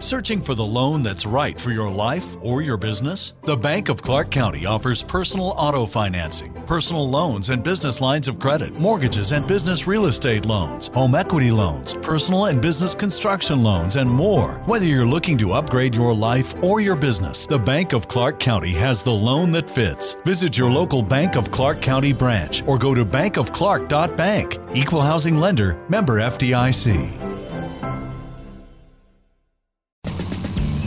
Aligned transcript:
Searching 0.00 0.40
for 0.40 0.54
the 0.54 0.64
loan 0.64 1.02
that's 1.02 1.26
right 1.26 1.58
for 1.58 1.72
your 1.72 1.90
life 1.90 2.36
or 2.40 2.62
your 2.62 2.76
business? 2.76 3.34
The 3.42 3.56
Bank 3.56 3.88
of 3.88 4.00
Clark 4.00 4.30
County 4.30 4.64
offers 4.64 5.02
personal 5.02 5.48
auto 5.56 5.86
financing, 5.86 6.52
personal 6.66 7.08
loans 7.08 7.50
and 7.50 7.64
business 7.64 8.00
lines 8.00 8.28
of 8.28 8.38
credit, 8.38 8.74
mortgages 8.74 9.32
and 9.32 9.46
business 9.46 9.88
real 9.88 10.06
estate 10.06 10.44
loans, 10.44 10.86
home 10.88 11.16
equity 11.16 11.50
loans, 11.50 11.94
personal 11.94 12.46
and 12.46 12.62
business 12.62 12.94
construction 12.94 13.64
loans, 13.64 13.96
and 13.96 14.08
more. 14.08 14.54
Whether 14.66 14.86
you're 14.86 15.04
looking 15.04 15.36
to 15.38 15.52
upgrade 15.52 15.96
your 15.96 16.14
life 16.14 16.62
or 16.62 16.80
your 16.80 16.96
business, 16.96 17.46
the 17.46 17.58
Bank 17.58 17.92
of 17.92 18.06
Clark 18.06 18.38
County 18.38 18.72
has 18.74 19.02
the 19.02 19.10
loan 19.10 19.50
that 19.52 19.68
fits. 19.68 20.14
Visit 20.24 20.56
your 20.56 20.70
local 20.70 21.02
Bank 21.02 21.34
of 21.34 21.50
Clark 21.50 21.82
County 21.82 22.12
branch 22.12 22.62
or 22.68 22.78
go 22.78 22.94
to 22.94 23.04
bankofclark.bank. 23.04 24.58
Equal 24.74 25.02
housing 25.02 25.38
lender, 25.38 25.76
member 25.88 26.20
FDIC. 26.20 27.37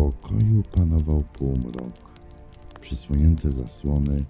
Pokoju 0.00 0.62
panował 0.72 1.22
półmrok. 1.32 1.92
Przysłonięte 2.80 3.50
zasłony 3.50 4.24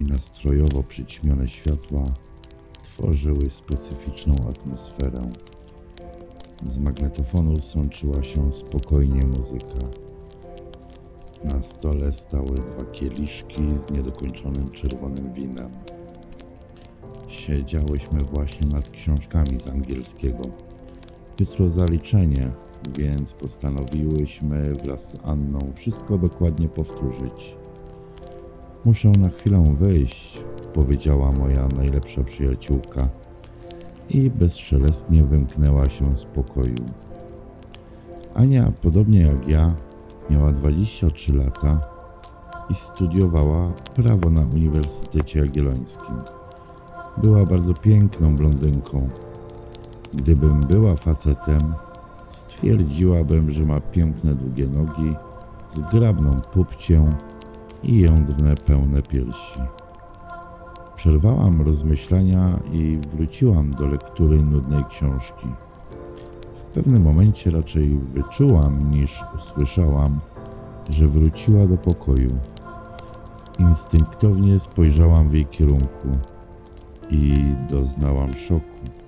i 0.00 0.04
nastrojowo 0.04 0.82
przyćmione 0.82 1.48
światła 1.48 2.04
tworzyły 2.82 3.50
specyficzną 3.50 4.34
atmosferę. 4.50 5.30
Z 6.66 6.78
magnetofonu 6.78 7.60
sączyła 7.60 8.22
się 8.22 8.52
spokojnie 8.52 9.24
muzyka. 9.24 9.86
Na 11.44 11.62
stole 11.62 12.12
stały 12.12 12.54
dwa 12.54 12.84
kieliszki 12.92 13.62
z 13.86 13.96
niedokończonym 13.96 14.70
czerwonym 14.70 15.32
winem. 15.32 15.70
Siedziałyśmy 17.28 18.18
właśnie 18.20 18.70
nad 18.70 18.90
książkami 18.90 19.60
z 19.60 19.66
angielskiego. 19.66 20.42
Jutro 21.40 21.68
zaliczenie, 21.68 22.52
więc 22.98 23.34
postanowiłyśmy 23.34 24.72
wraz 24.84 25.12
z 25.12 25.18
Anną 25.24 25.58
wszystko 25.74 26.18
dokładnie 26.18 26.68
powtórzyć. 26.68 27.56
Muszę 28.84 29.10
na 29.10 29.28
chwilę 29.28 29.74
wyjść, 29.78 30.44
powiedziała 30.74 31.32
moja 31.32 31.68
najlepsza 31.76 32.24
przyjaciółka 32.24 33.08
i 34.08 34.30
bezszelestnie 34.30 35.24
wymknęła 35.24 35.88
się 35.88 36.16
z 36.16 36.24
pokoju. 36.24 36.84
Ania, 38.34 38.72
podobnie 38.82 39.20
jak 39.20 39.48
ja, 39.48 39.74
miała 40.30 40.52
23 40.52 41.32
lata 41.32 41.80
i 42.70 42.74
studiowała 42.74 43.72
prawo 43.94 44.30
na 44.30 44.40
Uniwersytecie 44.40 45.38
Jagiellońskim. 45.38 46.16
Była 47.22 47.46
bardzo 47.46 47.74
piękną 47.74 48.36
blondynką. 48.36 49.08
Gdybym 50.14 50.60
była 50.60 50.96
facetem, 50.96 51.74
stwierdziłabym, 52.32 53.50
że 53.50 53.62
ma 53.62 53.80
piękne 53.80 54.34
długie 54.34 54.66
nogi, 54.66 55.14
zgrabną 55.70 56.36
pupcię 56.52 57.10
i 57.82 58.00
jądrne 58.00 58.54
pełne 58.54 59.02
piersi. 59.02 59.60
Przerwałam 60.96 61.62
rozmyślania 61.62 62.58
i 62.72 62.98
wróciłam 63.08 63.70
do 63.70 63.86
lektury 63.86 64.42
nudnej 64.42 64.84
książki. 64.84 65.46
W 66.54 66.62
pewnym 66.62 67.02
momencie 67.02 67.50
raczej 67.50 67.98
wyczułam 67.98 68.90
niż 68.90 69.20
usłyszałam, 69.36 70.20
że 70.90 71.08
wróciła 71.08 71.66
do 71.66 71.76
pokoju. 71.76 72.30
Instynktownie 73.58 74.58
spojrzałam 74.60 75.28
w 75.28 75.34
jej 75.34 75.46
kierunku 75.46 76.08
i 77.10 77.34
doznałam 77.70 78.32
szoku. 78.32 79.01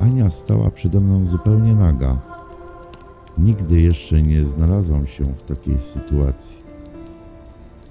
Ania 0.00 0.30
stała 0.30 0.70
przede 0.70 1.00
mną 1.00 1.26
zupełnie 1.26 1.74
naga. 1.74 2.18
Nigdy 3.38 3.80
jeszcze 3.80 4.22
nie 4.22 4.44
znalazłam 4.44 5.06
się 5.06 5.24
w 5.24 5.42
takiej 5.42 5.78
sytuacji, 5.78 6.62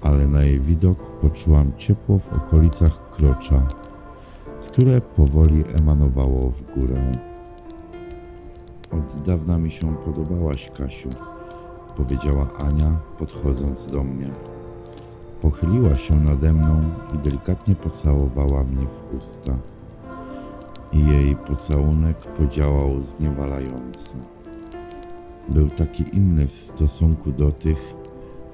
ale 0.00 0.26
na 0.26 0.42
jej 0.42 0.60
widok 0.60 0.98
poczułam 1.20 1.72
ciepło 1.78 2.18
w 2.18 2.32
okolicach 2.32 3.10
krocza, 3.10 3.68
które 4.66 5.00
powoli 5.00 5.64
emanowało 5.78 6.50
w 6.50 6.74
górę. 6.74 7.12
Od 8.92 9.22
dawna 9.22 9.58
mi 9.58 9.70
się 9.70 9.96
podobałaś, 9.96 10.70
Kasiu, 10.70 11.08
powiedziała 11.96 12.48
Ania, 12.58 12.98
podchodząc 13.18 13.90
do 13.90 14.04
mnie. 14.04 14.30
Pochyliła 15.42 15.94
się 15.94 16.16
nade 16.16 16.52
mną 16.52 16.80
i 17.14 17.18
delikatnie 17.18 17.74
pocałowała 17.74 18.64
mnie 18.64 18.86
w 18.86 19.14
usta 19.14 19.56
i 20.92 21.06
jej 21.06 21.36
pocałunek 21.36 22.16
podziałał 22.16 23.02
zniewalająco. 23.02 24.14
Był 25.48 25.70
taki 25.70 26.04
inny 26.12 26.46
w 26.46 26.52
stosunku 26.52 27.32
do 27.32 27.52
tych, 27.52 27.94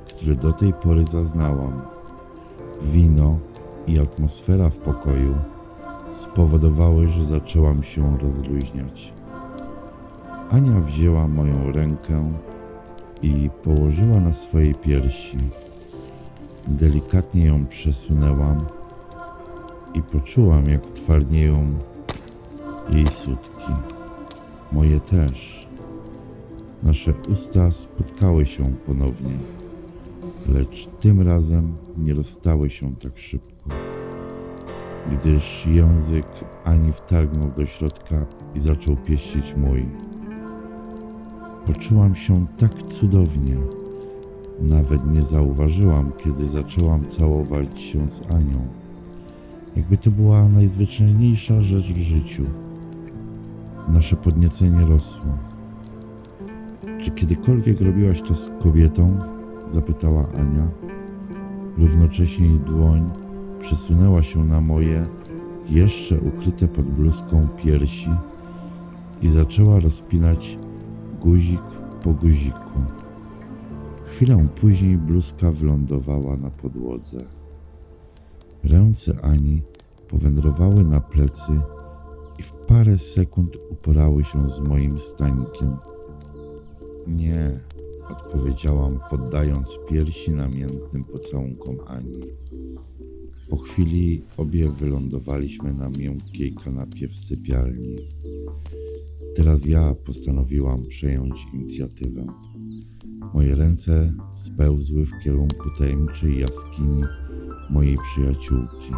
które 0.06 0.36
do 0.36 0.52
tej 0.52 0.72
pory 0.72 1.04
zaznałam. 1.04 1.82
Wino 2.82 3.38
i 3.86 3.98
atmosfera 3.98 4.70
w 4.70 4.76
pokoju 4.76 5.34
spowodowały, 6.10 7.08
że 7.08 7.24
zaczęłam 7.24 7.82
się 7.82 8.18
rozluźniać. 8.18 9.12
Ania 10.50 10.80
wzięła 10.80 11.28
moją 11.28 11.72
rękę 11.72 12.32
i 13.22 13.50
położyła 13.62 14.20
na 14.20 14.32
swojej 14.32 14.74
piersi. 14.74 15.38
Delikatnie 16.68 17.46
ją 17.46 17.66
przesunęłam 17.66 18.58
i 19.94 20.02
poczułam, 20.02 20.68
jak 20.68 20.86
twardnieją 20.86 21.74
jej 22.94 23.06
sutki, 23.06 23.72
moje 24.72 25.00
też. 25.00 25.66
Nasze 26.82 27.14
usta 27.32 27.70
spotkały 27.70 28.46
się 28.46 28.72
ponownie, 28.86 29.38
lecz 30.48 30.88
tym 31.00 31.22
razem 31.22 31.76
nie 31.98 32.14
rozstały 32.14 32.70
się 32.70 32.96
tak 32.96 33.18
szybko, 33.18 33.70
gdyż 35.12 35.66
język 35.66 36.26
Ani 36.64 36.92
wtargnął 36.92 37.50
do 37.50 37.66
środka 37.66 38.26
i 38.54 38.60
zaczął 38.60 38.96
pieścić 38.96 39.56
mój. 39.56 39.86
Poczułam 41.66 42.14
się 42.14 42.46
tak 42.58 42.82
cudownie. 42.82 43.56
Nawet 44.60 45.12
nie 45.12 45.22
zauważyłam, 45.22 46.12
kiedy 46.24 46.46
zaczęłam 46.46 47.08
całować 47.08 47.80
się 47.80 48.10
z 48.10 48.22
Anią. 48.34 48.68
Jakby 49.76 49.98
to 49.98 50.10
była 50.10 50.48
najzwyczajniejsza 50.48 51.62
rzecz 51.62 51.92
w 51.92 51.98
życiu. 51.98 52.44
Nasze 53.88 54.16
podniecenie 54.16 54.86
rosło. 54.86 55.38
Czy 57.00 57.10
kiedykolwiek 57.10 57.80
robiłaś 57.80 58.22
to 58.22 58.34
z 58.36 58.50
kobietą? 58.62 59.18
zapytała 59.70 60.28
Ania. 60.32 60.68
Równocześnie 61.78 62.46
jej 62.46 62.58
dłoń 62.58 63.10
przesunęła 63.60 64.22
się 64.22 64.44
na 64.44 64.60
moje, 64.60 65.06
jeszcze 65.68 66.20
ukryte 66.20 66.68
pod 66.68 66.86
bluzką 66.86 67.48
piersi 67.56 68.10
i 69.22 69.28
zaczęła 69.28 69.80
rozpinać 69.80 70.58
guzik 71.20 71.62
po 72.02 72.12
guziku. 72.12 72.80
Chwilę 74.04 74.46
później 74.60 74.98
bluzka 74.98 75.52
wylądowała 75.52 76.36
na 76.36 76.50
podłodze. 76.50 77.18
Ręce 78.64 79.18
Ani 79.22 79.62
powędrowały 80.08 80.84
na 80.84 81.00
plecy 81.00 81.60
i 82.38 82.42
w 82.42 82.52
parę 82.52 82.98
sekund 82.98 83.56
uporały 83.70 84.24
się 84.24 84.50
z 84.50 84.60
moim 84.68 84.98
stanikiem. 84.98 85.76
Nie, 87.06 87.60
odpowiedziałam, 88.10 89.00
poddając 89.10 89.78
piersi 89.88 90.30
namiętnym 90.30 91.04
pocałunkom 91.04 91.76
Ani. 91.86 92.20
Po 93.50 93.56
chwili 93.56 94.22
obie 94.36 94.70
wylądowaliśmy 94.70 95.74
na 95.74 95.88
miękkiej 95.88 96.54
kanapie 96.64 97.08
w 97.08 97.16
sypialni. 97.16 97.96
Teraz 99.36 99.66
ja 99.66 99.94
postanowiłam 99.94 100.86
przejąć 100.86 101.46
inicjatywę. 101.54 102.26
Moje 103.34 103.54
ręce 103.54 104.12
spełzły 104.34 105.06
w 105.06 105.18
kierunku 105.24 105.70
tajemniczej 105.78 106.38
jaskini 106.38 107.02
mojej 107.70 107.98
przyjaciółki. 107.98 108.90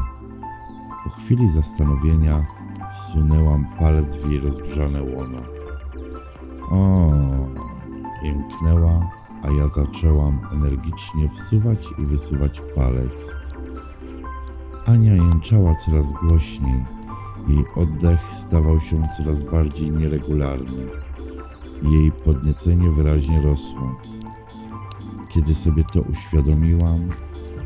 Po 1.04 1.10
chwili 1.10 1.48
zastanowienia 1.48 2.46
wsunęłam 2.94 3.66
palec 3.78 4.14
w 4.14 4.30
jej 4.30 4.40
rozgrzane 4.40 5.02
łono. 5.02 5.38
O, 6.70 7.12
jęknęła, 8.22 9.10
a 9.42 9.50
ja 9.50 9.68
zaczęłam 9.68 10.40
energicznie 10.52 11.28
wsuwać 11.28 11.86
i 11.98 12.06
wysuwać 12.06 12.62
palec. 12.74 13.36
Ania 14.86 15.14
jęczała 15.14 15.74
coraz 15.74 16.12
głośniej. 16.12 16.84
Jej 17.48 17.64
oddech 17.76 18.32
stawał 18.32 18.80
się 18.80 19.02
coraz 19.16 19.42
bardziej 19.42 19.90
nieregularny. 19.90 20.86
Jej 21.82 22.12
podniecenie 22.12 22.90
wyraźnie 22.90 23.42
rosło. 23.42 23.96
Kiedy 25.28 25.54
sobie 25.54 25.84
to 25.92 26.00
uświadomiłam, 26.00 27.08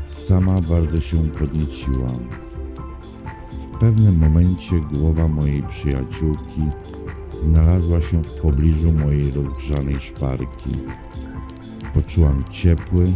sama 0.07 0.55
bardzo 0.69 1.01
się 1.01 1.17
podnieciłam. 1.17 2.19
W 3.57 3.77
pewnym 3.79 4.19
momencie 4.19 4.79
głowa 4.79 5.27
mojej 5.27 5.63
przyjaciółki 5.63 6.61
znalazła 7.29 8.01
się 8.01 8.23
w 8.23 8.41
pobliżu 8.41 8.91
mojej 8.91 9.31
rozgrzanej 9.31 9.97
szparki. 9.97 10.69
Poczułam 11.93 12.43
ciepły, 12.51 13.13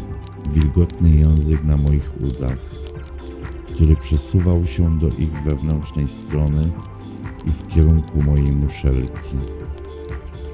wilgotny 0.54 1.10
język 1.10 1.64
na 1.64 1.78
moich 1.78 2.12
udach, 2.22 2.60
który 3.74 3.96
przesuwał 3.96 4.66
się 4.66 5.00
do 5.00 5.08
ich 5.08 5.44
wewnętrznej 5.44 6.08
strony 6.08 6.72
i 7.46 7.52
w 7.52 7.68
kierunku 7.68 8.24
mojej 8.24 8.52
muszelki. 8.52 9.38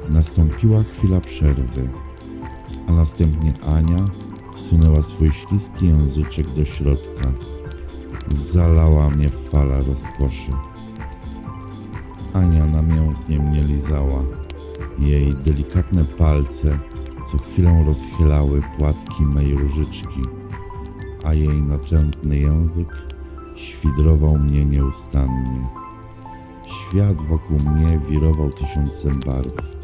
Nastąpiła 0.09 0.83
chwila 0.83 1.19
przerwy, 1.19 1.89
a 2.87 2.91
następnie 2.91 3.53
Ania 3.75 4.05
wsunęła 4.55 5.01
swój 5.01 5.31
śliski 5.31 5.87
języczek 5.87 6.49
do 6.49 6.65
środka. 6.65 7.31
Zalała 8.27 9.09
mnie 9.09 9.29
fala 9.29 9.81
rozkoszy. 9.81 10.51
Ania 12.33 12.65
namiętnie 12.65 13.39
mnie 13.39 13.63
lizała. 13.63 14.23
Jej 14.99 15.35
delikatne 15.35 16.05
palce 16.05 16.79
co 17.25 17.37
chwilę 17.37 17.83
rozchylały 17.85 18.61
płatki 18.77 19.25
mej 19.25 19.53
różyczki, 19.53 20.21
a 21.23 21.33
jej 21.33 21.61
natrętny 21.61 22.37
język 22.37 22.87
świdrował 23.55 24.37
mnie 24.37 24.65
nieustannie. 24.65 25.67
Świat 26.67 27.21
wokół 27.21 27.57
mnie 27.57 27.99
wirował 28.09 28.49
tysiącem 28.49 29.19
barw. 29.25 29.75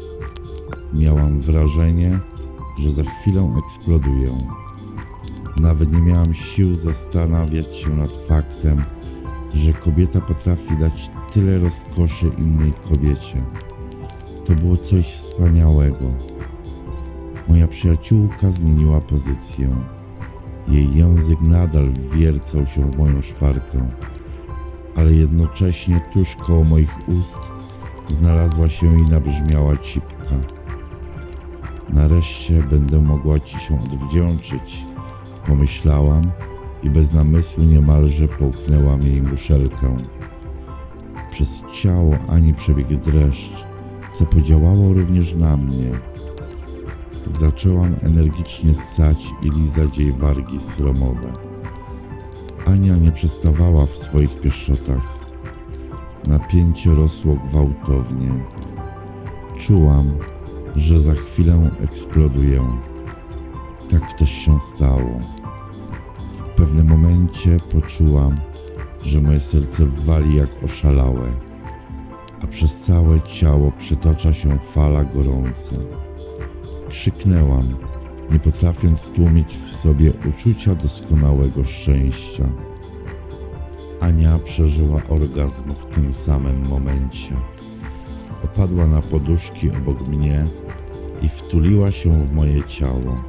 Miałam 0.94 1.40
wrażenie, 1.40 2.20
że 2.78 2.92
za 2.92 3.04
chwilę 3.04 3.54
eksploduję. 3.64 4.38
Nawet 5.60 5.92
nie 5.92 6.00
miałam 6.00 6.34
sił 6.34 6.74
zastanawiać 6.74 7.76
się 7.76 7.90
nad 7.90 8.12
faktem, 8.12 8.84
że 9.54 9.72
kobieta 9.72 10.20
potrafi 10.20 10.76
dać 10.76 11.10
tyle 11.32 11.58
rozkoszy 11.58 12.30
innej 12.38 12.72
kobiecie. 12.72 13.42
To 14.44 14.52
było 14.52 14.76
coś 14.76 15.06
wspaniałego. 15.06 16.04
Moja 17.48 17.68
przyjaciółka 17.68 18.50
zmieniła 18.50 19.00
pozycję. 19.00 19.70
Jej 20.68 20.94
język 20.94 21.40
nadal 21.40 21.92
wiercał 22.14 22.66
się 22.66 22.90
w 22.90 22.98
moją 22.98 23.22
szparkę, 23.22 23.88
ale 24.96 25.12
jednocześnie 25.12 26.00
tuż 26.12 26.36
koło 26.36 26.64
moich 26.64 27.08
ust 27.08 27.38
znalazła 28.08 28.68
się 28.68 28.98
i 28.98 29.02
nabrzmiała 29.02 29.76
cipka. 29.76 30.34
Nareszcie 31.88 32.62
będę 32.62 33.00
mogła 33.00 33.40
ci 33.40 33.60
się 33.60 33.80
odwdzięczyć, 33.80 34.86
pomyślałam 35.50 36.22
i 36.82 36.90
bez 36.90 37.12
namysłu 37.12 37.64
niemalże 37.64 38.28
połknęłam 38.28 39.00
jej 39.02 39.22
muszelkę. 39.22 39.96
Przez 41.30 41.62
ciało 41.72 42.14
Ani 42.28 42.54
przebiegł 42.54 42.96
dreszcz, 42.96 43.66
co 44.12 44.26
podziałało 44.26 44.92
również 44.92 45.34
na 45.34 45.56
mnie. 45.56 45.90
Zaczęłam 47.26 47.96
energicznie 48.02 48.74
ssać 48.74 49.16
i 49.42 49.50
lizać 49.50 49.98
jej 49.98 50.12
wargi 50.12 50.60
sromowe. 50.60 51.32
Ania 52.66 52.96
nie 52.96 53.12
przestawała 53.12 53.86
w 53.86 53.96
swoich 53.96 54.40
pieszczotach. 54.40 55.18
Napięcie 56.26 56.90
rosło 56.90 57.36
gwałtownie. 57.36 58.32
Czułam, 59.58 60.10
że 60.76 61.00
za 61.00 61.14
chwilę 61.14 61.70
eksploduję. 61.82 62.62
Tak 63.90 64.14
też 64.14 64.30
się 64.30 64.60
stało. 64.60 65.39
Pewnym 66.60 66.88
momencie 66.88 67.56
poczułam, 67.72 68.36
że 69.02 69.20
moje 69.20 69.40
serce 69.40 69.86
wali 69.86 70.34
jak 70.34 70.64
oszalałe, 70.64 71.30
a 72.42 72.46
przez 72.46 72.80
całe 72.80 73.20
ciało 73.20 73.72
przetacza 73.78 74.32
się 74.32 74.58
fala 74.58 75.04
gorąca. 75.04 75.76
Krzyknęłam, 76.88 77.74
nie 78.30 78.38
potrafiąc 78.38 79.08
tłumić 79.08 79.56
w 79.56 79.72
sobie 79.72 80.12
uczucia 80.28 80.74
doskonałego 80.74 81.64
szczęścia. 81.64 82.48
Ania 84.00 84.38
przeżyła 84.38 85.02
orgazm 85.08 85.74
w 85.74 85.86
tym 85.86 86.12
samym 86.12 86.68
momencie. 86.68 87.36
Opadła 88.44 88.86
na 88.86 89.02
poduszki 89.02 89.70
obok 89.70 90.08
mnie 90.08 90.46
i 91.22 91.28
wtuliła 91.28 91.90
się 91.90 92.26
w 92.26 92.32
moje 92.32 92.64
ciało. 92.64 93.24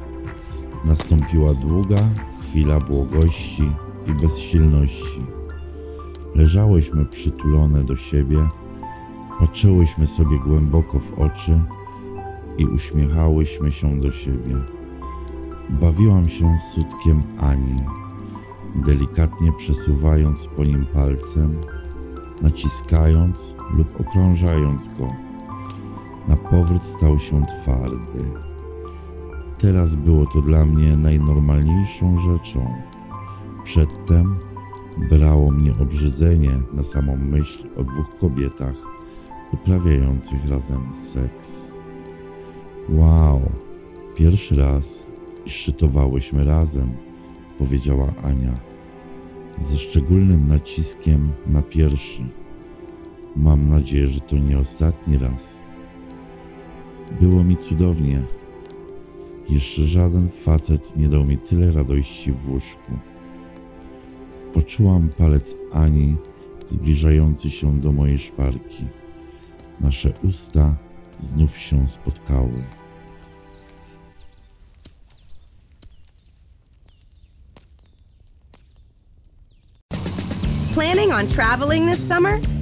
Nastąpiła 0.84 1.54
długa 1.54 1.98
chwila 2.52 2.78
błogości 2.78 3.72
i 4.06 4.22
bezsilności. 4.22 5.20
Leżałyśmy 6.34 7.04
przytulone 7.04 7.84
do 7.84 7.96
siebie, 7.96 8.48
patrzyłyśmy 9.38 10.06
sobie 10.06 10.38
głęboko 10.38 10.98
w 10.98 11.18
oczy 11.18 11.60
i 12.58 12.66
uśmiechałyśmy 12.66 13.72
się 13.72 13.98
do 13.98 14.12
siebie. 14.12 14.56
Bawiłam 15.70 16.28
się 16.28 16.56
sutkiem 16.74 17.22
Ani, 17.38 17.74
delikatnie 18.74 19.52
przesuwając 19.52 20.46
po 20.46 20.64
nim 20.64 20.86
palcem, 20.86 21.60
naciskając 22.42 23.54
lub 23.74 24.00
okrążając 24.00 24.88
go. 24.88 25.08
Na 26.28 26.36
powrót 26.36 26.84
stał 26.84 27.18
się 27.18 27.42
twardy. 27.42 28.51
Teraz 29.62 29.94
było 29.94 30.26
to 30.26 30.40
dla 30.40 30.64
mnie 30.64 30.96
najnormalniejszą 30.96 32.18
rzeczą. 32.20 32.74
Przedtem 33.64 34.38
brało 35.10 35.50
mnie 35.50 35.72
obrzydzenie 35.82 36.60
na 36.72 36.82
samą 36.82 37.16
myśl 37.16 37.68
o 37.76 37.84
dwóch 37.84 38.16
kobietach 38.18 38.74
uprawiających 39.52 40.48
razem 40.48 40.94
seks. 40.94 41.66
Wow, 42.88 43.40
pierwszy 44.14 44.56
raz 44.56 45.06
szczytowałyśmy 45.46 46.44
razem, 46.44 46.92
powiedziała 47.58 48.12
Ania, 48.22 48.60
ze 49.58 49.78
szczególnym 49.78 50.48
naciskiem 50.48 51.32
na 51.46 51.62
pierwszy. 51.62 52.22
Mam 53.36 53.68
nadzieję, 53.68 54.08
że 54.08 54.20
to 54.20 54.36
nie 54.36 54.58
ostatni 54.58 55.18
raz. 55.18 55.56
Było 57.20 57.44
mi 57.44 57.56
cudownie. 57.56 58.41
Jeszcze 59.48 59.84
żaden 59.84 60.28
facet 60.28 60.96
nie 60.96 61.08
dał 61.08 61.24
mi 61.24 61.38
tyle 61.38 61.72
radości 61.72 62.32
w 62.32 62.48
łóżku. 62.48 62.92
Poczułam 64.52 65.08
palec 65.08 65.56
Ani 65.72 66.16
zbliżający 66.68 67.50
się 67.50 67.80
do 67.80 67.92
mojej 67.92 68.18
szparki. 68.18 68.84
Nasze 69.80 70.12
usta 70.24 70.76
znów 71.20 71.58
się 71.58 71.88
spotkały. 71.88 72.64
Planning 80.74 81.12
on 81.12 81.26
traveling 81.26 81.90
this 81.90 82.08
summer? 82.08 82.61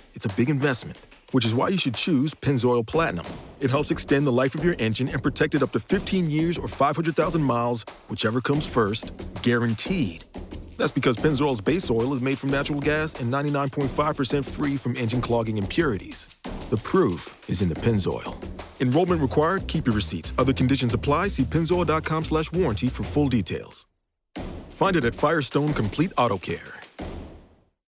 it's 0.23 0.31
a 0.31 0.37
big 0.37 0.51
investment, 0.51 0.99
which 1.31 1.45
is 1.45 1.55
why 1.55 1.69
you 1.69 1.79
should 1.79 1.95
choose 1.95 2.35
Pennzoil 2.35 2.85
Platinum. 2.85 3.25
It 3.59 3.71
helps 3.71 3.89
extend 3.89 4.27
the 4.27 4.31
life 4.31 4.53
of 4.53 4.63
your 4.63 4.75
engine 4.77 5.09
and 5.09 5.23
protect 5.23 5.55
it 5.55 5.63
up 5.63 5.71
to 5.71 5.79
15 5.79 6.29
years 6.29 6.59
or 6.59 6.67
500,000 6.67 7.41
miles, 7.41 7.83
whichever 8.07 8.39
comes 8.39 8.67
first, 8.67 9.11
guaranteed. 9.41 10.23
That's 10.77 10.91
because 10.91 11.17
Pennzoil's 11.17 11.59
base 11.59 11.89
oil 11.89 12.13
is 12.13 12.21
made 12.21 12.37
from 12.37 12.51
natural 12.51 12.79
gas 12.79 13.19
and 13.19 13.33
99.5% 13.33 14.45
free 14.45 14.77
from 14.77 14.95
engine 14.95 15.21
clogging 15.21 15.57
impurities. 15.57 16.29
The 16.69 16.77
proof 16.77 17.35
is 17.49 17.63
in 17.63 17.69
the 17.69 17.75
Pennzoil. 17.75 18.37
Enrollment 18.79 19.21
required. 19.21 19.65
Keep 19.65 19.87
your 19.87 19.95
receipts. 19.95 20.33
Other 20.37 20.53
conditions 20.53 20.93
apply. 20.93 21.29
See 21.29 21.45
pennzoil.com 21.45 22.25
slash 22.25 22.51
warranty 22.51 22.89
for 22.89 23.01
full 23.01 23.27
details. 23.27 23.87
Find 24.73 24.95
it 24.95 25.03
at 25.03 25.15
Firestone 25.15 25.73
Complete 25.73 26.11
Auto 26.15 26.37
Care. 26.37 26.80